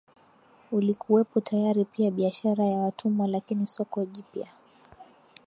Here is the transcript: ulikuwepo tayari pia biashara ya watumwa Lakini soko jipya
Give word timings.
ulikuwepo 0.71 1.39
tayari 1.41 1.85
pia 1.85 2.11
biashara 2.11 2.65
ya 2.65 2.77
watumwa 2.79 3.27
Lakini 3.27 3.67
soko 3.67 4.05
jipya 4.05 4.47